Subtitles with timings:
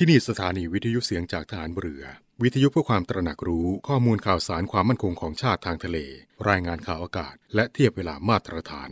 [0.00, 2.04] ที่นี่สถานีวิทยุเสียงจากฐานเรือ
[2.42, 5.98] วิทยุเพื่อความตระหนักรู้ข้อมูลข่าวสารความมั่นคงของชาติทางทะเล
[6.48, 8.90] รายงานข่าวอากาศ และเทียบเวลามาตรฐาน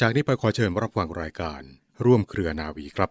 [0.00, 1.62] จากนี้ไปขอเชิญรับฟังรายการ
[2.04, 3.10] ร่วมเครือนาวีครับ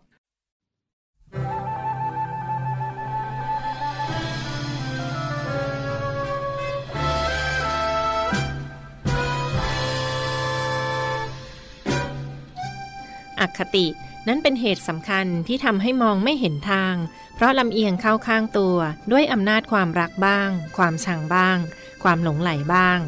[13.40, 13.88] อคติ
[14.28, 16.96] นั้นเป็นเหตุสำคัญที่ทำให้มองไม่เห็นทาง
[17.38, 18.78] เพราะลำเอียงเข้าข้างตัว
[19.12, 21.58] ด้วยอำนาจความรักบ้าง ความชังบ้าง
[22.04, 23.00] ความหลงไหลบ้าง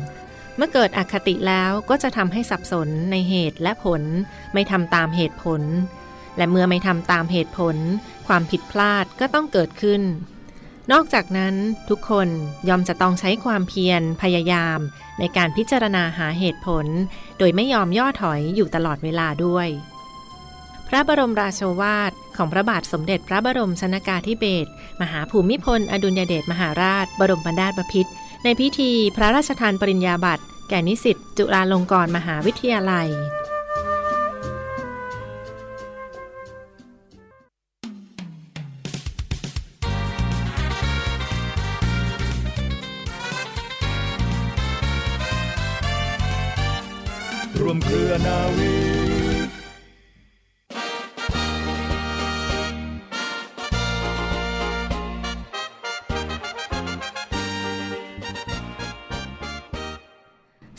[0.56, 4.02] เมื่อเกิดอคติแล้วก็จะทำให้สับสนในเหตุและผล
[4.54, 5.62] ไม่ทำตามเหตุผล
[6.38, 7.76] และเมื่อไม่ทำตามเหตุผล
[8.28, 10.02] ความผิดพลาดก็ต้องเกิดขึ้น
[10.92, 11.56] นอกจากนั้น
[11.90, 12.28] ทุกคน
[12.70, 14.80] ยอมจะต้องใช้ความเพียรพยายาม
[15.20, 16.86] ในการพิจารณาหาเหตุผล
[17.38, 19.68] โดยไม่ยอมย่อถอยอยู่ตลอดเวลาด้วย
[20.90, 24.70] พระบรมราโชวาท ของพระบาทสมเด็จพระบรมชนากาธิเบศร
[25.02, 28.12] มหาภูมิพล อดุลยเดชมหาราช บรมบรรดาบพิตร
[28.44, 33.08] ในพิธีพระราชทานปริญญาบัตรแก่นิสิตจุฬาลงกรณ์มหาวิทยาลัย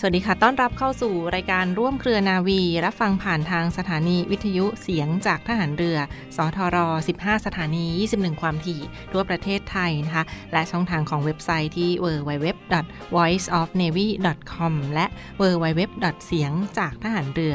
[0.03, 5.99] สวัสดีค่ะ ต้อนรับเข้าสู่รายการร่วมเครือนาวี รับฟังผ่านทางสถานีวิทยุเสียงจากทหารเรือ
[6.37, 6.77] สทร
[7.11, 7.85] 15 สถานี
[8.17, 8.81] 21 ความถี่
[9.13, 15.07] ทั่วประเทศไทยนะคะ และช่องทางของเว็บไซต์ที่ www.voiceofnavy.com และ
[15.41, 15.81] www.
[16.27, 17.55] เสียงจากทหารเรือ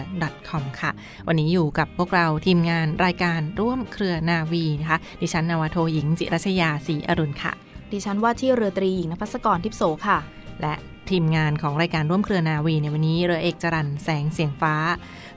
[0.50, 0.92] .com ค่ะ
[1.28, 7.54] วันนี้อยู่กับพวกเราทีมงานรายการร่วมเครือนาวีนะคะ ดิฉันนาวาโทหญิงจิรัชยาศรีอรุณค่ะ
[7.92, 10.20] ดิฉันว่าที่เรือตรีหญิงนภัสกรทิพโสค่ะ
[10.64, 10.76] และ
[11.12, 14.76] ทีมงานของรายการร่วมเครือนาวีในวันนี้เรือเอกจรันแสงเสียงฟ้า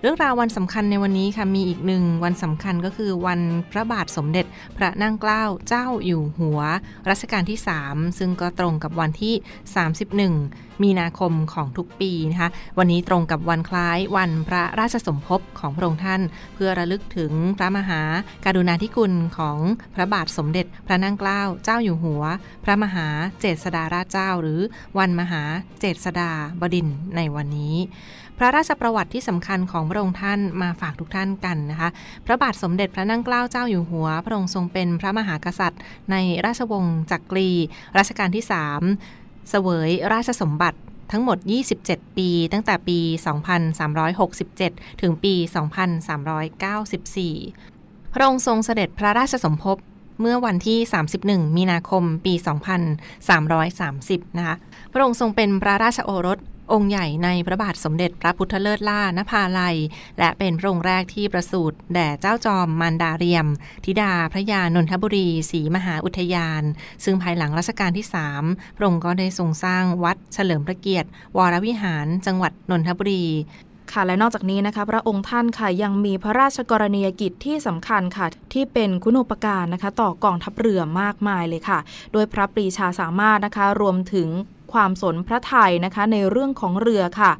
[0.02, 6.60] เรื่องราววันสำคัญในวันนี้ค่ะมีอีกหนึ่งวันสำคัญก็คือวันพระบาทสมเด็จพระนั่งเกล้าเจ้าอยู่หัว
[7.10, 9.34] รัชกาลที่ 3 ซึ่งก็ตรงกับวันที่
[10.28, 16.20] 31 มีนาคมของทุกปีนะคะวันนี้ตรงกับวันคล้ายวันพระราชสมภพของพระองค์ท่าน
[16.54, 18.02] เพื่อระลึกถึงพระมหา
[18.44, 19.58] การุณาธิคุณของ
[19.94, 22.22] พระบาทสมเด็จพระนั่งเกล้าเจ้าอยู่หัว
[22.64, 23.06] พระมหา
[23.40, 24.60] เจษฎาราชเจ้า หรือ
[24.98, 25.42] วันมหา
[25.80, 26.30] เจษฎา
[26.60, 27.76] บดินในวันนี้
[28.38, 31.88] พระราชประวัติที่สำคัญของพระองค์ท่านมาฝากทุกท่านกันนะคะ
[32.26, 36.16] พระบาทสมเด็จพระนั่งเกล้าเจ้าอยู่หัว พระองค์ทรงเป็นพระมหากษัตริย์ ใน
[36.46, 37.50] ราชวงศ์จักรี
[37.98, 38.44] รัชกาลที่
[38.96, 40.78] 3เสวยราชสมบัติ
[41.12, 41.38] ทั้งหมด
[41.78, 42.98] 27 ปี ตั้งแต่ปี
[44.20, 45.34] 2367 ถึงปี
[47.34, 49.76] 2394 พระองค์ทรงเสด็จพระราชสมภพ
[50.20, 50.78] เมื่อวันที่
[51.18, 52.34] 31 มีนาคม ปี
[53.36, 54.56] 2330 นะคะ
[54.92, 56.38] พระองค์ทรงเป็นพระราชโอรส
[56.72, 59.76] องค์ใหญ่ในพระบาทสมเด็จพระพุทธเลิศล่านภาลัย
[60.18, 63.46] และเป็นพระองค์แรกที่ประสูติแด่เจ้าจอมมารดาเรียม
[63.84, 66.62] ธิดาพระยานนทบุรีศรีมหาอุทยาน
[67.04, 68.06] ซึ่งภายหลังรัชกาลที่
[68.40, 73.24] 3 พระองค์ก็ได้ทรงสร้างวัดเฉลิมพระเกียรติ วรวิหาร จังหวัดนนทบุรี
[73.92, 81.78] ค่ะและนอกจากนี้นะคะ พระองค์ท่านค่ะยังมีพระราชกรณียกิจที่สำคัญค่ะ ที่เป็นคุณูปการนะคะ ต่อกองทัพเรือมากมายเลยค่ะ
[82.12, 84.28] โดยพระปรีชาสามารถนะคะ รวมถึง
[84.72, 87.32] ความสนพระไทยนะคะในเรื่องของเรือค่ะ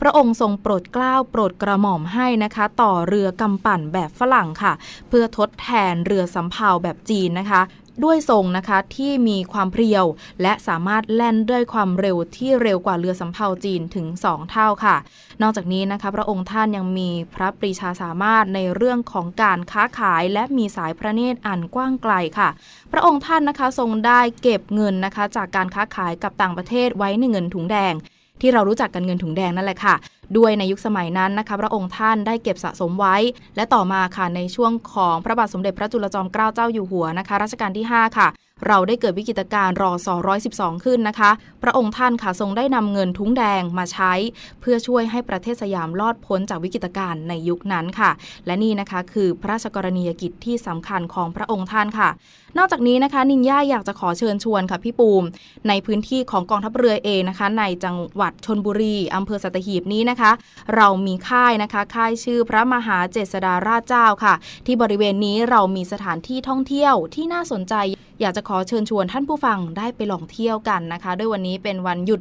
[0.00, 4.72] พระองค์ทรงโปรดเกล้าโปรดกระหม่อมให้นะคะ ต่อเรือกำปั่นแบบฝรั่งค่ะ
[5.08, 7.60] เพื่อทดแทนเรือสำเภาแบบจีนนะคะ
[8.04, 10.04] ด้วยทรงนะคะที่มีความเพรียว
[10.42, 14.96] และสามารถแล่นด้วยความเร็วที่เร็วกว่าเรือสำเภาจีนถึง 2 เท่าค่ะ
[15.42, 22.48] นอกจากนี้นะคะพระองค์ท่านยังมีพระปรีชาสามารถในเรื่องของการค้าขาย และมีสายพระเนตรอันกว้างไกลค่ะ
[22.92, 27.94] พระองค์ท่านนะคะทรงได้เก็บเงินนะคะจากการค้าขายกับต่างประเทศไว้ในเงินถุงแดง
[28.40, 29.94] ที่เรารู้จักกันเงินถุงแดงนั่นแหละค่ะ
[30.36, 33.16] ด้วยในยุคสมัยนั้นนะคะพระองค์ท่านได้เก็บสะสมไว้
[33.56, 38.28] และต่อมาค่ะในช่วงของพระบาทสมเด็จพระจุลจอมเกล้าเจ้าอยู่หัวนะคะรัชกาลที่ 5 ค่ะ
[38.66, 40.14] เราได้เกิดวิกฤตการณ์รอสอ
[40.50, 41.30] 112 ขึ้นนะคะ
[41.62, 44.12] พระองค์ท่านค่ะทรงได้นำเงินทุงแดงมาใช้
[44.60, 48.10] เพื่อช่วยให้ประเทศสยามรอดพ้นจากวิกฤตการณ์ในยุคนั้นค่ะ
[48.46, 52.08] และนี่นะคะคือพระราชกรณียกิจที่สำคัญของพระองค์ท่านค่ะ
[52.58, 55.24] นอกจากนี้นะคะนินย่าอยากจะขอเชิญชวนค่ะพี่ปูม
[55.68, 60.30] ในพื้นที่ของกองทัพเรือเองนะคะ ในจังหวัดชนบุรีอำเภอสัตหีบนี้นะคะ
[60.74, 64.34] เรามีค่ายนะคะ ค่ายชื่อพระมหาเจษฎาราชเจ้าค่ะ
[64.66, 67.74] ที่บริเวณนี้เรามีสถานที่ท่องเที่ยวที่น่าสนใจ
[68.20, 72.20] อยากจะขอเชิญชวนท่านผู้ฟังได้ไปลองเที่ยวกันนะคะ ด้วยวันนี้เป็นวันหยุด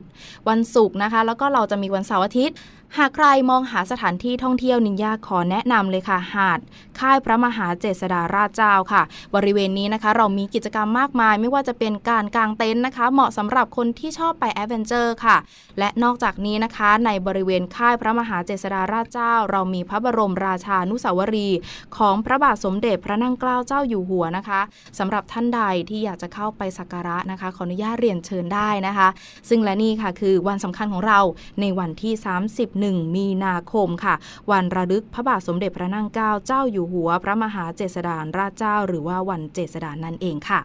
[0.49, 2.55] วันศุกร์นะคะ แล้วก็เราจะมีวันเสาร์อาทิตย์
[2.97, 6.59] หากใครมองหาสถานที่ท่องเที่ยวนินยาขอแนะนำเลยค่ะหาด
[6.99, 9.03] ค่ายพระมหาเจษฎาราชเจ้าค่ะ
[9.35, 15.37] บริเวณนี้นะคะ เรามีกิจกรรมมากมาย ไม่ว่าจะเป็นการกางเต็นท์นะคะ เหมาะสำหรับคนที่ชอบไป adventure ค่ะ
[15.79, 21.59] และนอกจากนี้นะคะ ในบริเวณค่ายพระมหาเจษฎาราชเจ้า เรามีพระบรมราชานุสาวรีย์
[21.97, 24.61] ของพระบาทสมเด็จพระนั่งเกล้าเจ้าอยู่หัวนะคะ
[24.99, 29.07] สำหรับท่านใดที่อยากจะเข้าไปสักการะนะคะขออนุญาตเรียนเชิญได้นะคะ
[29.49, 31.19] ซึ่งและนี่ค่ะคือวันสำคัญของเรา
[31.61, 32.13] ในวันที่
[32.87, 34.15] 1 มีนาคมค่ะ
[34.51, 40.59] วันระลึกพระบาทสมเด็จพระนั่งเกล้าเจ้าอยู่หัว พระมหาเจษฎาราชเจ้า หรือว่าวันเจษฎานั่นเองค่ะ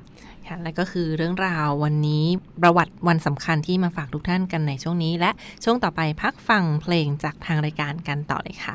[0.46, 2.24] ค่ะและก็คือเรื่องราววันนี้
[2.62, 5.30] ประวัติวันสำคัญที่มาฝากทุกท่านกันในช่วงนี้ และ
[5.64, 8.72] ช่วงต่อไปพักฟังเพลงจากทางรายการกันต่อเลยค่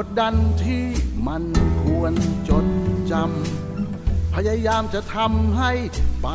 [0.00, 0.84] กดดันที่
[1.26, 1.44] มัน
[1.82, 2.12] ควร
[2.48, 2.66] จด
[3.10, 5.72] จำ พยายามจะทำให้
[6.22, 6.28] ไป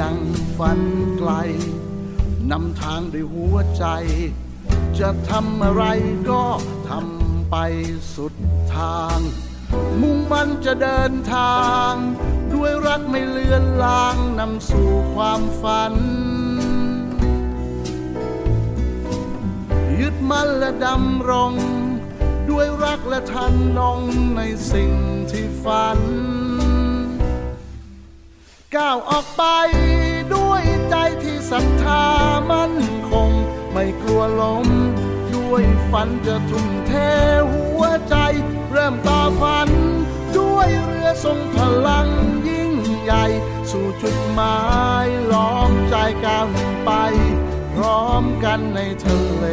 [0.00, 0.18] ดัง
[0.58, 0.80] ฝัน
[1.18, 1.32] ไกล
[2.50, 3.84] นำทางด้วยหัวใจ
[4.98, 5.84] จะทำอะไร
[6.30, 6.44] ก็
[6.90, 7.56] ทำไป
[8.14, 8.34] สุด
[8.76, 9.18] ทาง
[10.00, 11.92] มุ่งมันจะเดินทาง
[12.52, 15.94] ด้วยรักไม่เลือนลางนำสู่ความฝัน
[20.00, 21.54] ยึดมั่นและดำรง
[22.52, 24.00] ด้วยรักและทันนง
[24.36, 24.40] ใน
[24.72, 24.92] สิ่ง
[25.30, 26.00] ที่ฝัน
[28.76, 29.44] ก้าวออกไป
[30.34, 32.04] ด้วยใจที่ศรัทธา
[32.50, 32.74] มั่น
[33.10, 33.30] คง
[33.72, 34.66] ไม่กลัวล้ม
[35.34, 36.92] ด้วยฝันจะทุ่มเท
[37.52, 38.16] หัวใจ
[38.70, 39.68] เริ่มต่อฝัน
[40.38, 41.56] ด้วยเรือทรงพ
[41.88, 42.08] ลัง
[42.48, 42.72] ยิ่ง
[43.02, 43.24] ใหญ่
[43.70, 44.58] สู่จุดหมา
[45.04, 45.94] ยล้อมใจ
[46.24, 46.46] ก้าว
[46.84, 46.90] ไป
[47.74, 49.46] พร้อมกันในทะเล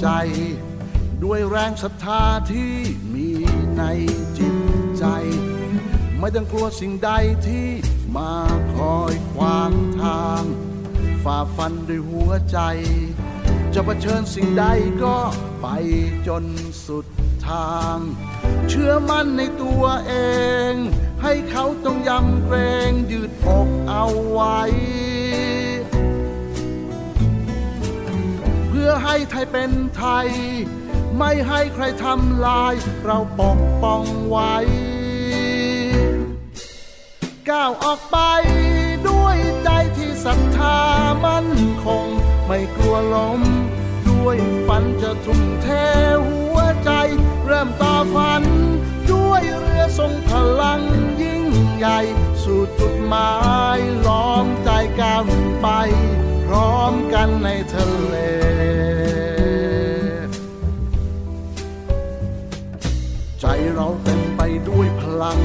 [0.00, 0.08] ใจ
[1.24, 2.22] ด้วยแรงศรัทธา
[2.52, 2.74] ที่
[3.14, 3.28] มี
[3.76, 3.82] ใน
[4.38, 4.56] จิต
[4.98, 5.04] ใจ
[6.18, 7.10] ไม่ต้องกลัวสิ่งใด
[7.46, 7.68] ที่
[8.16, 8.34] มา
[8.74, 10.42] คอยขวางทาง
[11.24, 12.58] ฝ่าฟันด้วยหัวใจ
[13.74, 14.64] จะเผชิญสิ่งใด
[15.02, 15.16] ก็
[15.62, 15.66] ไป
[16.26, 16.44] จน
[16.86, 17.06] สุด
[17.48, 17.98] ทาง
[18.68, 20.14] เชื่อมั่นในตัวเอ
[20.70, 20.72] ง
[21.22, 22.56] ให้เขาต้องยำเกร
[22.88, 24.60] งยืดอกเอาไว้
[28.86, 30.28] อให้ไทยเป็นไทย
[31.18, 32.74] ไม่ให้ใครทำลาย
[33.04, 34.54] เราปกป้องไว้
[37.50, 38.18] ก้าวออกไป
[39.08, 40.78] ด้วยใจที่ศรัทธา
[41.24, 41.48] มั่น
[41.84, 42.06] คง
[42.46, 43.40] ไม่กลัวล้ม
[44.08, 44.36] ด้วย
[44.66, 45.68] ฝันจะทุ่มเท
[46.26, 46.90] หัวใจ
[47.46, 48.42] เริ่มต่อฝัน
[49.12, 50.30] ด้วยเรือทรงพ
[50.60, 50.80] ลัง
[51.22, 51.44] ยิ่ง
[51.76, 52.00] ใหญ่
[52.42, 53.32] สู่จุดหมา
[53.78, 55.24] ยล้อมใจก้าว
[55.62, 55.68] ไป
[56.46, 58.16] พร้อมกันในทะเล
[63.40, 65.40] ใจเราเต็มไปด้วยพลัง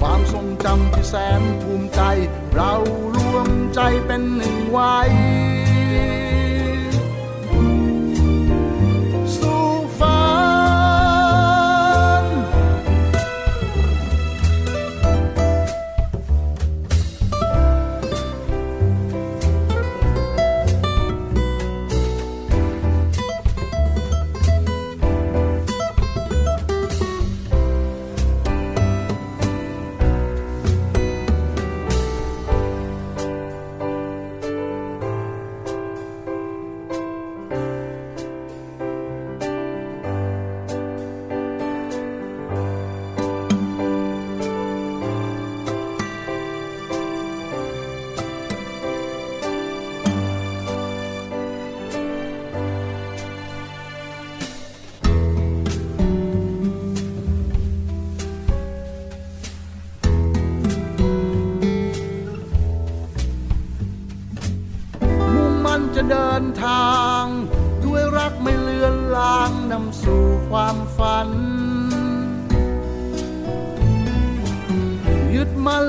[0.04, 2.00] วามทรงจำที่แสนภูมิใจ
[2.54, 2.72] เรา
[3.16, 4.96] รวมใจเป็นหนึ่งไว้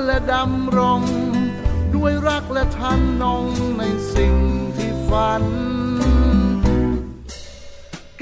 [0.06, 1.01] และดำรง
[1.96, 3.46] ด้วยรักและทันนง
[3.77, 4.34] ในสิ่ง
[4.75, 5.44] ที่ฝัน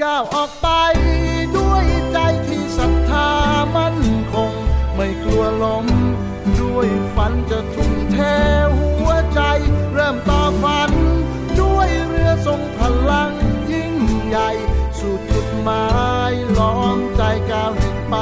[0.02, 0.68] ก้าวออกไป
[1.56, 3.30] ด้วยใจที่ศรัทธา
[3.76, 3.98] มั่น
[4.32, 4.52] คง
[4.96, 5.86] ไม่กลัวล้ม
[6.60, 8.18] ด้วยฝันจะทุ่มเท
[8.76, 9.40] หัวใจ
[9.92, 10.90] เริ่มต่อฝัน
[11.60, 12.80] ด้วยเรือทรงพ
[13.10, 13.32] ลัง
[13.72, 13.94] ยิ่ง
[14.26, 14.50] ใหญ่
[14.98, 15.86] สู่จุดหมา
[16.30, 17.72] ยล้อมใจก้าว
[18.10, 18.16] ไป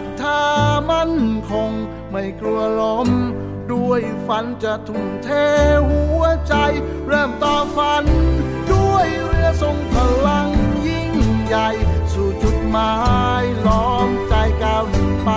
[0.00, 0.42] รัทธา
[0.90, 1.14] มั่น
[1.50, 1.70] คง
[2.10, 3.08] ไม่กลัวล้ม
[3.72, 5.28] ด้วยฝันจะทุ่มเท
[5.88, 6.54] หัวใจ
[7.06, 8.04] เริ่มต่อฝัน
[8.72, 9.94] ด้วยเรือทรงพ
[10.26, 10.48] ลัง
[10.86, 11.12] ยิ่ง
[11.46, 11.68] ใหญ่
[12.12, 12.94] สู่จุดหมา
[13.42, 15.30] ยล้อมใจก้าวหนึ่งไป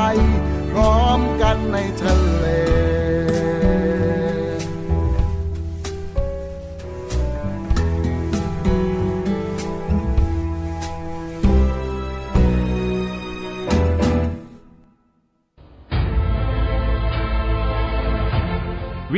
[0.72, 2.46] พร้อมกันในทะเล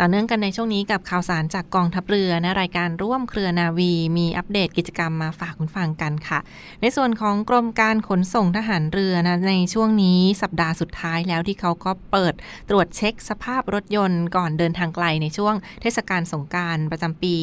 [0.00, 6.38] ต่อเนื่องกันในช่วงนี้กับข่าวสารจากกองทัพเรือนะรายการร่วมเครือนาวี มีอัปเดตกิจกรรมมาฝากคุณฟังกันค่ะ
[6.80, 12.34] ในส่วนของกรมการขนส่งทหารเรือนะในช่วงนี้สัปดาห์สุดท้ายแล้วที่เขาก็เปิด
[12.70, 17.36] ตรวจเช็คสภาพรถยนต์ก่อนเดินทางไกลในช่วงเทศกาลสงการประจำปี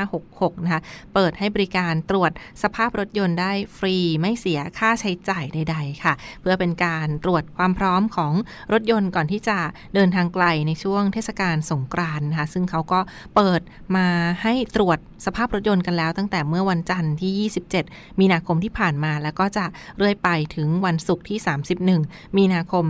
[0.00, 0.82] 2566 นะคะ
[1.14, 2.30] เปิดให้บริการตรวจ
[2.62, 8.32] สภาพรถยนต์ได้ฟรีไม่เสียค่าใช้จ่ายใด ๆ ค่ะ เพื่อเป็นการตรวจความพร้อมของ
[8.72, 9.58] รถยนต์ก่อนที่จะ
[9.94, 13.00] เดินทางไกลในช่วงเทศกาลสงกรานนะคะซึ่งเขาก็
[13.34, 13.60] เปิด
[13.96, 14.06] มา
[14.42, 19.64] ให้ตรวจสภาพรถยนต์กันแล้ว ตั้งแต่เมื่อวันจันทร์ที่ 27 มีนาคมที่ผ่านมา แล้วก็จะ
[19.96, 21.38] เรื่อยไปถึงวันศุกร์ที่
[21.86, 22.86] 31 มีนาคม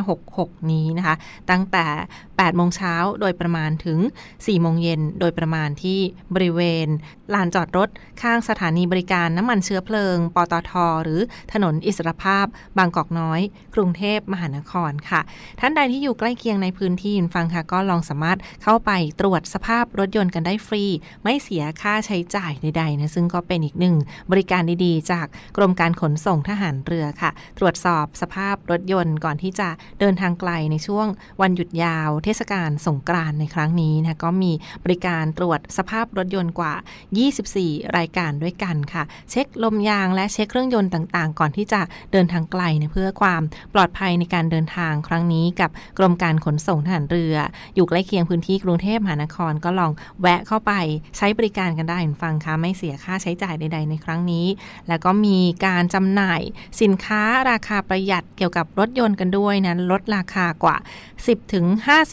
[0.00, 1.14] 2566 นี้นะคะ
[1.50, 1.86] ตั้งแต่
[2.26, 3.98] 8 โมงเช้าโดยประมาณถึง
[4.30, 5.98] 4 โมงเย็นโดยประมาณที่
[6.34, 6.88] บริเวณ
[7.34, 7.88] ลานจอดรถ
[8.22, 10.72] ข้างสถานีบริการน้ำมันเชื้อเพลิง ปตท
[11.02, 11.20] หรือ
[11.52, 12.46] ถนนอิสรภาพ
[12.78, 13.40] บางกอกน้อย
[13.74, 15.20] กรุงเทพมหานครค่ะ
[15.60, 20.84] ท่านใดที่อยู่ใกล้เคียงในพื้นที่ฟังค่ะก็ลองสามารถเข้าไปตรวจสภาพรถยนต์กันได้ฟรี
[21.24, 23.96] ไม่เสียค่าใช้จ่ายใดๆนะซึ่งก็เป็นอีกหนึ่ง
[24.30, 25.26] บริการดีๆ จาก
[25.56, 29.68] กรมการขนส่งทหารเรือค่ะ ตรวจสอบสภาพรถยนต์ก่อนที่จะ
[30.00, 31.06] เดินทางไกลในช่วง
[31.42, 34.52] วันหยุดยาว เทศกาลสงกรานในครั้งนี้นะก็มี
[34.84, 36.74] บริการตรวจสภาพรถยนต์กว่า
[37.40, 41.80] 24 รายการด้วยกันค่ะ เช็คลมยางและเช็คเครื่องยนต์ต่างๆ ก่อนที่จะ
[42.12, 43.42] เดินทางไกลนะเพื่อความ
[43.74, 47.36] ปลอดภัยในการเดินทางครั้งนี้กับกรมการขนส่งทหารเรือ
[47.74, 50.72] อยู่ใกล้เคียงพื้นที่กรุงเทพมหานครก็ลองแวะเข้าไป
[51.16, 54.46] ใช้บริการกันได้คุณฟังคะไม่เสียค่าใช้จ่ายใด ๆ ในครั้งนี้
[54.88, 56.40] แล้วก็มีการจำหน่าย
[56.80, 60.76] สินค้าราคาประหยัดเกี่ยวกับรถยนต์กันด้วยนะลดราคากว่า
[61.16, 61.66] 10ถึง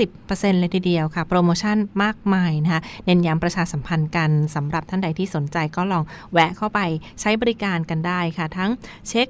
[0.08, 6.80] 50%เลยทีเดียวค่ะ โปรโมชั่นมากมายนะคะเน้นย้ำประชาสัมพันธ์กันสำหรับท่านใดที่สนใจก็ลองแวะเข้าไป
[7.22, 8.72] ใช้บริการกันได้ค่ะ ทั้ง
[9.10, 9.28] เช็ค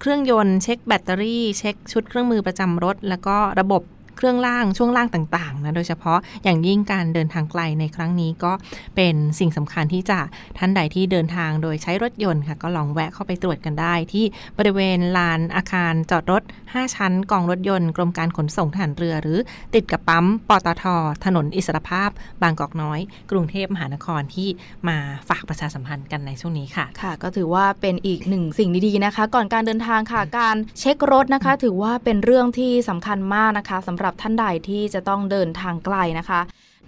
[0.00, 3.82] เครื่องยนต์เช็คแบตเตอรี่ เช็คชุดเครื่องมือประจำรถ แล้วก็ระบบ
[4.20, 8.52] เครื่องล่างช่วงล่างต่างๆนะโดยเฉพาะอย่างยิ่งการเดินทางไกลในครั้งนี้ก็
[8.96, 10.18] เป็นสิ่งสำคัญที่จะ
[10.58, 14.24] ท่านใดที่เดินทางโดยใช้รถยนต์ค่ะก็ลองแวะเข้าไปตรวจกันได้ ที่
[14.58, 19.38] บริเวณลานอาคารจอดรถ 5 ชั้น กองรถยนต์ กรมการขนส่งทหารเรือ หรือ
[19.74, 20.84] ติดกับปั๊มปตท
[21.24, 22.10] ถนนอิสรภาพ
[22.42, 23.00] บางกอกน้อย
[23.30, 24.48] กรุงเทพมหานครที่
[24.88, 24.96] มา
[25.28, 36.40] ฝากประชาสัมพันธ์กันในช่วงนี้ค่ะค่ะ ก็ถือว่าเป็นอีกหนึ่งสิ่งดีๆนะคะ ก่อนการเดินทางค่ะการเช็ครถนะคะ ถือว่าเป็นเรื่องที่สำคัญมากนะคะสำหรับท่านใดที่จะต้องเดินทางไกลนะคะ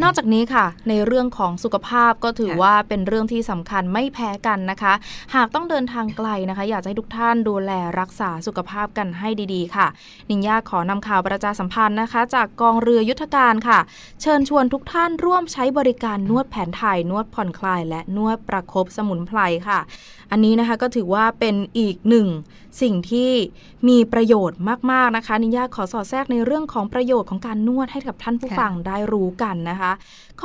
[0.03, 4.93] นอกจากนี้ค่ะ ในเรื่องของสุขภาพก็ถือค่ะว่าเป็นเรื่องที่สำคัญไม่แพ้กันนะคะ
[5.35, 9.87] หากต้องเดินทางไกลนะคะ อยากจะให้ทุกท่านดูแลรักษาสุขภาพกันให้ดีๆ ค่ะ
[10.31, 13.79] นิงยาขอนำข่าวประชาสัมพันธ์นะคะ จากกองเรือยุทธการค่ะ
[14.23, 19.81] เชิญชวนทุกท่านร่วมใช้บริการนวดแผนไทยนวดผ่อนคลาย และนวดประคบสมุนไพรค่ะ
[20.31, 22.29] อันนี้นะคะก็ถือว่าเป็นอีกหนึ่ง
[22.83, 23.31] สิ่งที่
[23.89, 24.59] มีประโยชน์
[24.91, 29.93] มากๆนะคะนิยาขอสอดแทรกในเรื่องของประโยชน์ของการนวดให้กับท่านผู้ค่ะฟังได้รู้กันนะคะนะคะ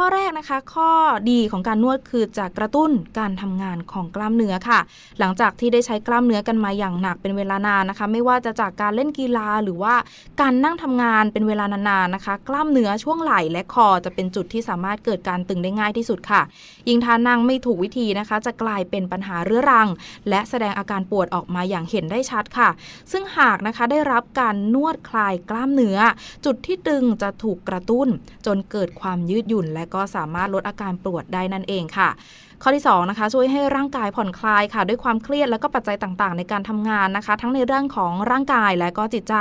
[0.02, 0.92] ข้อแรกนะคะ ข้อ
[1.32, 4.80] ดีของการนวดคือจะกระตุ้นการทำงานของกล้ามเนื้อค่ะ
[5.20, 9.96] หลังจากที่ได้ใช้กล้ามเนื้อกันมาอย่างหนักเป็นเวลานานนะคะ ไม่ว่าจะจากการเล่นกีฬาหรือว่า
[10.42, 16.42] การนั่งทำงานเป็นเวลานานๆนะคะ กล้ามเนื้อช่วงไหล่และคอจะเป็นจุดที่สามารถเกิดการตึงได้ง่ายที่สุดค่ะ
[16.88, 19.88] ยิ่งทานั่งไม่ถูกวิธีนะคะ จะกลายเป็นปัญหาเรื้อรัง
[20.30, 22.70] และแสดงอาการปวดออกมาอย่างเห็นได้ชัดค่ะ
[23.12, 25.98] ซึ่งหากนะคะได้รับการนวดคลายกล้ามเนื้อ
[26.46, 28.08] จุดที่ตึงจะถูกกระตุ้น
[28.46, 32.10] จนเกิดความยืดหยุ่นและก็สามารถลดอาการปวดได้นั่นเองค่ะ
[32.64, 39.36] ข้อที่2นะคะช่วยให้ร่างกายผ่อนคลายค่ะ ด้วยความเครียดและก็ปัจจัยต่างๆ ในการทำงานนะคะ ทั้งในเรื่องของร่างกายและก็จิตใจ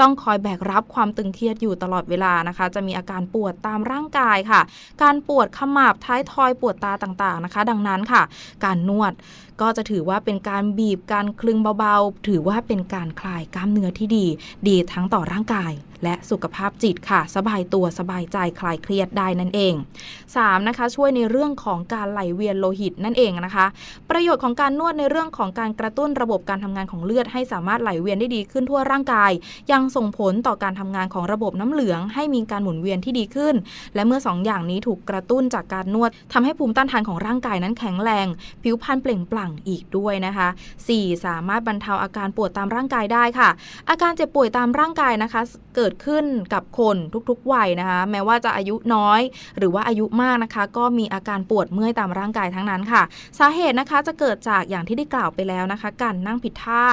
[0.00, 4.60] ต้องคอยแบกรับความตึงเครียดอยู่ตลอดเวลานะคะ จะมีอาการปวดตามร่างกายค่ะ
[5.02, 8.22] การปวดขมับท้ายทอยปวดตาต่างๆนะคะ ดังนั้นค่ะ
[8.64, 9.12] การนวด
[9.60, 14.26] ก็จะถือว่าเป็นการบีบการคลึงเบาๆ ถือว่าเป็นการคลายกล้ามเนื้อที่ดี
[14.68, 15.72] ดีทั้งต่อร่างกาย
[16.04, 19.74] และสุขภาพจิตค่ะ สบายตัวสบายใจคลายเครียดได้นั่นเอง
[20.20, 20.68] 3.
[20.68, 23.66] นะคะ ช่วยในเรื่องของการไหลเวียนโลหิตนั่นเองนะคะ
[24.10, 29.32] ประโยชน์ของการนวดในเรื่องของการกระตุ้นระบบการทำงานของเลือด ให้สามารถไหลเวียนได้ดีขึ้นทั่วร่างกาย
[29.72, 33.54] ยังส่งผลต่อการทำงานของระบบน้ำเหลือง ให้มีการหมุนเวียนที่ดีขึ้น
[33.94, 38.26] และเมื่อ 2อย่างนี้ถูกกระตุ้นจากการนวดทำให้ภูมิต้านทานของร่างกายนั้นแข็งแรง
[38.62, 40.48] ผิวพรรณเปล่งปลั่งอีกด้วยนะคะ
[40.86, 41.24] 4.
[41.26, 43.50] สามารถบรรเทาอาการปวดตามร่างกายได้ค่ะ
[43.90, 45.42] อาการเจ็บป่วยตามร่างกายนะคะ
[45.76, 46.96] เกิดขึ้นกับคน
[47.30, 49.20] ทุกๆวัยนะคะ แม้ว่าจะอายุน้อย
[49.58, 53.02] หรือว่าอายุมากนะคะ ก็มีอาการปวดเมื่อยตามร่างกายทั้งนั้นค่ะ
[53.38, 56.84] สาเหตุนะคะจะเกิดจากอย่างที่ได้กล่าวไปแล้วนะคะ การนั่งผิดท่า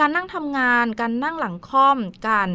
[0.00, 2.48] การนั่งทำงาน การนั่งหลังค่อม การ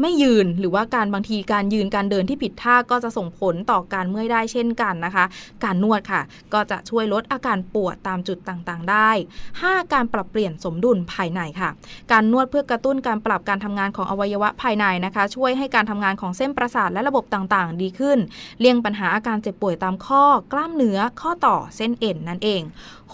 [0.00, 5.24] ไม่ยืนหรือว่าการบางทีการยืนการเดินที่ผิดท่าก็จะส่งผลต่อการเมื่อยได้เช่นกันนะคะ
[5.64, 6.20] การนวดค่ะ
[6.52, 9.92] ก็จะช่วยลดอาการปวดตามจุดต่างๆ ได้ 5.
[9.94, 11.70] การปรับเปลี่ยนสมดุลภายในค่ะ
[12.12, 18.18] การนวดเพื่อกระตุ้นการปรับการทำงานของอวัยวะภายในนะคะ ช่วยให้การทำงานของเส้นประสาทและระบบต่างๆ ดีขึ้น
[18.60, 22.62] เลี่ยงปัญหาอาการเจ็บป่วยตามข้อกล้ามเนื้อข้อต่อเส้นเอ็นนั่นเอง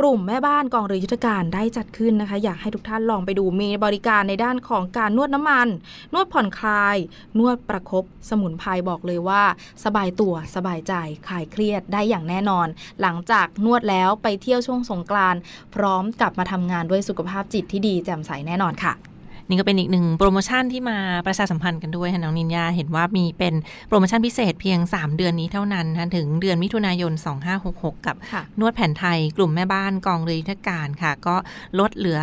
[0.00, 5.68] กลุ่มแม่บ้านกองเรือยุทธการได้จัดขึ้นนะคะ อยากให้ทุกท่านลองไปดูมีบริการในด้านของการนวดน้ำมัน
[6.12, 6.96] นวดผ่อนคลาย
[7.38, 9.42] นวดประครบสมุนไพรบอกเลยว่า
[9.84, 10.94] สบายตัวสบายใจ
[11.26, 12.66] คลายเครียดได้อย่างแน่นอน
[13.00, 15.40] หลังจากนวดแล้วไปเที่ยวช่วงสงกรานต์
[15.74, 18.94] พร้อมกลับมาทำงานด้วยสุขภาพจิตที่ดีแจ่มใสแน่นอนค่ะ
[19.48, 23.54] นี่ก็เป็นอีกหนึ่งโปรโมชั่นที่มาประชาสัมพันธ์กันด้วยค่ะน้องนินยาเห็นว่ามีเป็น
[23.88, 27.12] โปรโมชั่นพิเศษเพียง 3 เดือนนี้เท่านั้นนะถึงเดือนมิถุนายน
[27.54, 31.36] 2566 กับค่ะนวดแผนไทยกลุ่มแม่บ้านกองเรือยุทธการค่ะ ก็
[31.78, 32.18] ลดเหลือ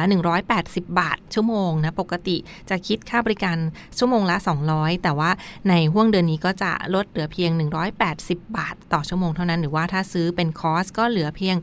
[0.47, 2.37] 180 บาทชั่วโมงนะปกติ
[2.69, 3.57] จะคิดค่าบริการ
[3.97, 4.37] ชั่วโมงละ
[4.69, 5.31] 200 แต่ว่า
[5.69, 7.51] ในห่วงเดือนนี้ก็จะลดเหลือเพียง
[7.99, 11.55] 180 บาท ต่อชั่วโมงเท่านั้นหรือว่าถ้าซื้อเป็นคอร์สก็เหลือเพียง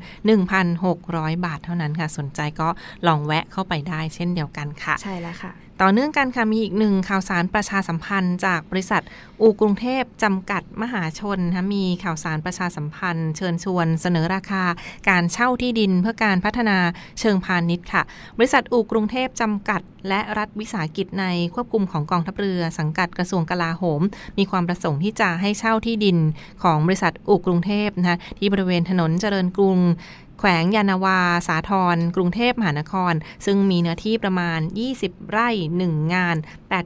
[0.69, 2.69] 1,600 บาทเท่านั้นค่ะ สนใจก็
[3.07, 9.03] ลองแวะเข้าไปได้เช่นเดียวกันค่ะ ใช่แล้วค่ะ ต่อเนื่องกันค่ะมีอีกหนึ่งข่าวสารประชาสัมพันธ์จากบริษัท
[9.41, 14.65] อูกรุงเทพจำกัดมหาชนนะมีข่าวสารประชาสัมพันธ์ เชิญชวนเสนอราคา
[15.09, 16.79] การเช่าที่ดินเพื่อการพัฒนา
[17.21, 18.03] เชิงพาณิชย์ค่ะ
[18.39, 24.01] บริษัทอูกรุงเทพจำกัด และรัฐวิสาหกิจในควบคุมของกองทัพเรือสังกัดกระทรวงกลาโหม
[24.39, 26.19] มีความประสงค์ที่จะให้เช่าที่ดิน
[26.63, 29.79] ของบริษัทอูกรุงเทพนะที่บริเวณถนนเจริญกรุง
[30.39, 31.19] แขวงยานาวา
[31.49, 33.15] สาทรกรุงเทพมหานคร
[33.47, 34.61] ซึ่งมีเนื้อที่ประมาณ
[34.95, 35.49] 20 ไร่
[35.83, 36.37] 1 งาน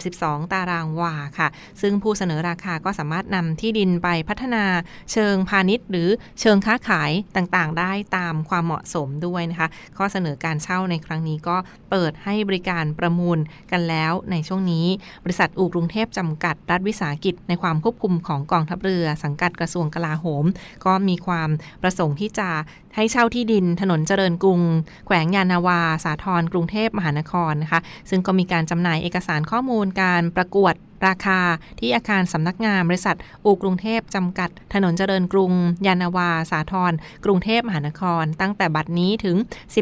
[0.00, 1.48] 82 ตารางวาค่ะ
[1.80, 4.64] ซึ่งผู้เสนอราคาก็สามารถนำที่ดินไปพัฒนา
[5.12, 6.08] เชิงพาณิชย์ หรือ
[6.40, 11.56] เชิงค้าขายต่างๆ ได้ตามความเหมาะสมด้วยนะคะ ข้อเสนอการเช่าในครั้งนี้ก็
[11.90, 13.38] เปิดให้บริการประมูล
[13.72, 14.86] กันแล้วในช่วงนี้
[15.24, 20.44] บริษัทอู่กรุงเทพจำกัดรัฐวิสาหกิจ ในความควบคุมของกองทัพเรือ สังกัดกระทรวงกลาโหม
[20.84, 21.48] ก็มีความ
[21.82, 22.50] ประสงค์ที่จะ
[22.94, 24.60] ให้เช่าที่ดินถนนเจริญกรุง
[25.06, 30.74] แขวงยานาวา สาทรกรุงเทพมหานครนะคะ ซึ่งก็มีการจำหน่ายเอกสารข้อมูลการประกวด
[31.06, 31.40] ราคา
[31.80, 35.52] ที่อาคารสำนักงานบริษัท อูกรุงเทพจำกัด ถนนเจริญกรุง
[35.86, 36.92] ยานาวา สาทร
[37.24, 39.36] กรุงเทพมหานคร ตั้งแต่บัดนี้ถึง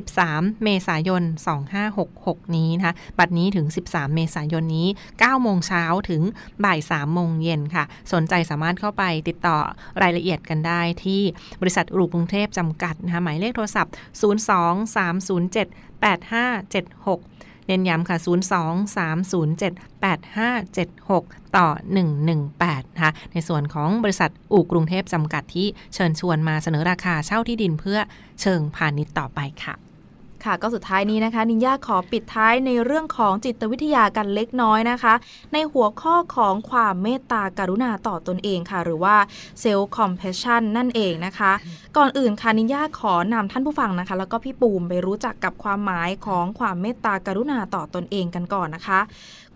[0.09, 1.23] 13 เมษายน
[1.89, 6.23] 2566 นี้นะคะบัดนี้ถึง 13 เมษายนนี้ 9 โมงเช้าถึง
[6.65, 9.59] บ่าย 3 โมงเย็นค่ะ สนใจสามารถเข้าไปติดต่อ
[10.03, 11.23] รายละเอียดกันได้ที่
[11.61, 15.69] บริษัทอูกรุงเทพจำกัดนะคะหมายเลขโทรศัพท์ 02307
[16.03, 17.38] 8576
[17.69, 18.19] เน้นย้ำค่ะ
[21.07, 21.69] 023078576 ต่อ
[22.33, 27.99] 118 นะคะ ในส่วนของบริษัทอู่กรุงเทพจำกัดที่เชิญชวนมาเสนอราคาเช่าที่ดินเพื่อ
[28.41, 29.88] เชิงพาณิชย์ต่อไปค่ะ
[30.45, 35.15] ค่ะก็สุดท้ายนี้นะคะนินยาขอปิดท้ายในเรื่องของจิตวิทยากันเล็กน้อยนะคะ
[35.53, 39.17] ในหัวข้อของความเมตตากรุณาต่อตนเองค่ะ หรือว่า
[39.63, 41.53] self compassion นั่นเองนะคะ
[41.97, 49.01] ก่อนอื่นค่ะนินยาขอนำท่านผู้ฟังนะคะ แล้วก็พี่ปูมไปรู้จักกับความหมายของความเมตตากรุณาต่อตนเองกันก่อนนะคะ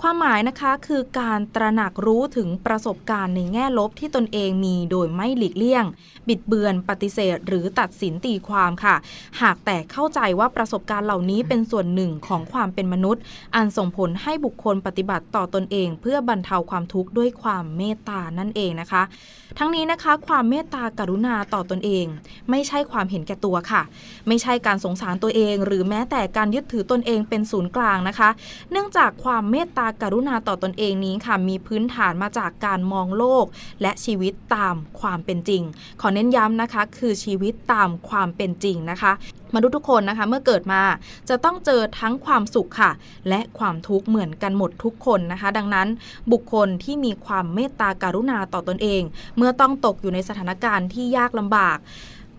[0.03, 5.85] ความหมายนะคะคือการตระหนักรู้ถึงประสบการณ์ในแง่ลบที่ตนเองมีโดยไม่หลีกเลี่ยง
[6.29, 8.97] บิดเบือนปฏิเสธ หรือตัดสินตีความค่ะ
[9.41, 13.23] หากแต่เข้าใจว่าประสบการณ์เหล่านี้เป็นส่วนหนึ่งของความเป็นมนุษย์
[13.57, 19.03] อันส่งผลให้บุคคลปฏิบัติต่อตนเอง เพื่อบรรเทาความทุกข์ด้วยความเมตตานั่นเองนะคะ
[19.59, 22.07] ทั้งนี้นะคะความเมตตากรุณาต่อตนเอง
[22.51, 23.83] ไม่ใช่ความเห็นแก่ตัวค่ะ
[24.29, 28.29] ไม่ใช่การสงสารตัวเอง หรือแม้แต่การยึดถือตนเองเป็นศูนย์กลางนะคะ
[28.71, 33.45] เนื่องจากความเมตตากรุณาต่อตนเองนี้ค่ะ มีพื้นฐานมาจากการมองโลก
[33.83, 35.63] และชีวิตตามความเป็นจริง
[36.01, 39.13] ขอเน้นย้ำนะคะ คือชีวิตตามความเป็นจริงนะคะ
[39.55, 40.83] มนุษย์ทุกคนนะคะ เมื่อเกิดมา
[41.29, 42.91] จะต้องเจอทั้งความสุขค่ะ
[43.29, 45.89] และความทุกข์เหมือนกันหมดทุกคนนะคะ ดังนั้น
[46.33, 49.03] บุคคลที่มีความเมตตาการุณาต่อตอนเอง
[49.37, 51.79] เมื่อต้องตกอยู่ในสถานการณ์ที่ยากลำบาก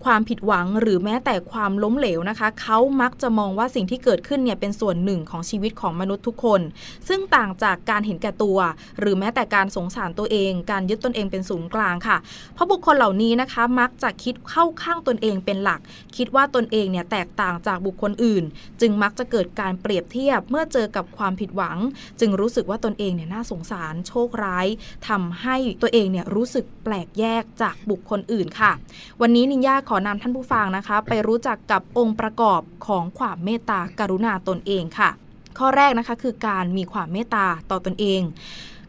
[0.04, 6.60] ความผิดหวังหรือแม้แต่ความล้มเหลวนะคะ เขามักจะมองว่าสิ่งที่เกิดขึ้นเนี่ยเป็นส่วนหนึ่งของชีวิตของมนุษย์ทุกคน
[7.08, 8.58] ซึ่งต่างจากการเห็นแก่ตัว
[9.00, 12.16] หรือแม้แต่การสงสารตัวเอง การยึดตนเองเป็นศูนย์กลางค่ะ
[12.54, 15.80] เพราะบุคคลเหล่านี้นะคะ มักจะคิดเข้าข้างตนเองเป็นหลัก
[16.16, 18.44] คิดว่าตนเองเนี่ยแตกต่างจากบุคคลอื่น
[18.80, 21.78] จึงมักจะเกิดการเปรียบเทียบเมื่อเจอกับความผิดหวัง
[22.20, 24.66] จึงรู้สึกว่าตนเองเนี่ยน่าสงสารโชคร้าย
[25.08, 28.72] ทำให้ตัวเองเนี่ยรู้สึกแปลกแยกจากบุคคลอื่นค่ะ
[29.20, 35.10] วันนี้นินยาขออนำท่านผู้ฟังนะคะ ไปรู้จักกับองค์ประกอบของความเมตตากรุณาตนเองค่ะ
[35.58, 38.20] ข้อแรกนะคะคือการมีความเมตตาต่อตนเอง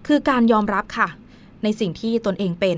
[0.08, 1.08] คือการยอมรับค่ะ
[1.64, 2.78] ในสิ่งที่ตนเองเป็น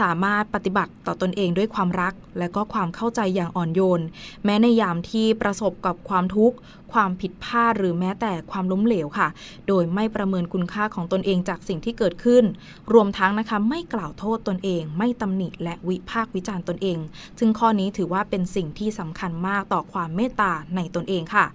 [0.00, 4.02] สามารถปฏิบัติต่อตนเองด้วยความรัก และก็ความเข้าใจอย่างอ่อนโยน
[4.44, 6.56] แม้ในยามที่ประสบกับความทุกข์
[6.92, 9.28] ความผิดพลาดหรือแม้แต่ความล้มเหลวค่ะ
[9.68, 12.44] โดยไม่ประเมินคุณค่าของตนเองจากสิ่งที่เกิดขึ้น
[12.92, 16.98] รวมทั้งนะคะไม่กล่าวโทษตนเอง ไม่ตำหนิและวิพากษ์วิจารณ์ตนเอง
[17.38, 21.46] ซึ่งข้อนี้ถือว่าเป็นสิ่งที่สำคัญมากต่อความเมตตาในตนเองค่ะ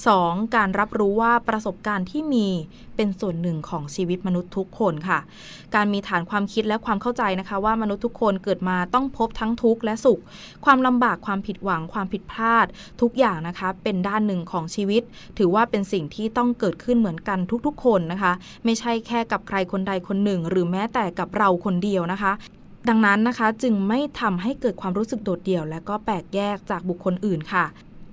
[0.00, 0.56] 2.
[0.56, 2.48] การรับรู้ว่าประสบการณ์ที่มี
[2.96, 5.18] เป็นส่วนหนึ่งของชีวิตมนุษย์ทุกคนค่ะ
[5.74, 10.20] การมีฐานความคิดและความเข้าใจนะคะ ว่ามนุษย์ทุกคนเกิดมาต้องพบทั้งทุกข์และสุข
[10.64, 12.66] ความลำบากความผิดหวังความผิดพลาด
[13.00, 15.02] ทุกอย่างนะคะ เป็นด้านหนึ่งของชีวิต
[15.38, 18.32] ถือว่าเป็นสิ่งที่ต้องเกิดขึ้นเหมือนกันทุกๆ คนนะคะ
[18.64, 22.32] ไม่ใช่แค่กับใครคนใดคนหนึ่ง หรือแม้แต่กับเราคนเดียวนะคะ
[22.88, 27.64] ดังนั้นนะคะจึงไม่ทำให้เกิดความรู้สึกโดดเดี่ยว และก็แปลกแยกจากบุคคลอื่นค่ะ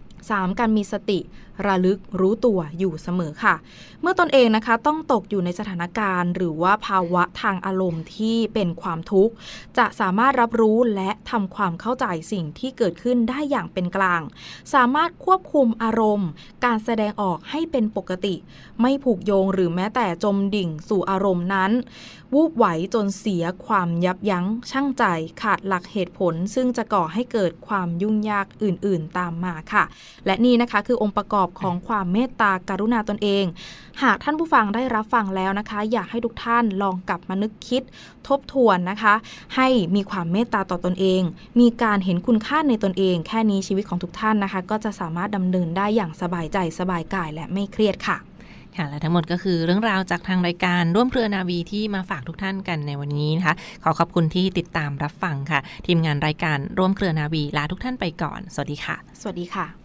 [0.05, 0.59] 3.
[0.59, 1.19] การมีสติ
[1.65, 3.55] ระลึกรู้ตัวอยู่เสมอค่ะ
[4.01, 9.33] เมื่อตนเองนะคะต้องตกอยู่ในสถานการณ์ หรือว่าภาวะทางอารมณ์ที่เป็นความทุกข์
[9.77, 14.21] จะสามารถรับรู้และทำความเข้าใจสิ่งที่เกิดขึ้นได้อย่างเป็นกลาง
[14.73, 16.29] สามารถควบคุมอารมณ์
[16.65, 18.35] การแสดงออกให้เป็นปกติ
[18.81, 21.71] ไม่ผูกโยงหรือแม้แต่จมดิ่งสู่อารมณ์นั้น
[22.33, 25.03] วูบไหวจนเสียความยับยั้งชั่งใจ
[25.41, 29.83] ขาดหลักเหตุผล ซึ่งจะก่อให้เกิดความยุ่งยากอื่น ๆ ตามมาค่ะ
[30.25, 33.45] และนี่นะคะคือองค์ประกอบของความเมตตาการุณาตนเอง
[34.03, 37.81] หากท่านผู้ฟังได้รับฟังแล้วนะคะ อยากให้ทุกท่านลองกลับมานึกคิด
[38.27, 39.13] ทบทวนนะคะ
[39.55, 41.21] ให้มีความเมตตาต่อตนเอง
[41.59, 48.17] มีการเห็นคุณค่าในตนเอง แค่นี้ชีวิตของทุกท่านนะคะ ก็จะสามารถดำเนินได้อย่างสบายใจสบายกายและไม่เครียดค่ะ
[48.77, 59.84] ค่ะและทั้งหมดก็คือเรื่องราวจากทางรายการร่วมเครือนาวีที่มาฝากทุกท่านกันในวันนี้นะคะ ขอขอบคุณที่ติดตามรับฟังค่ะ ทีมงานรายการร่วมเครือนาวีลาทุกท่านไปก่อน สวัสดีค่ะ สวัสดีค่ะ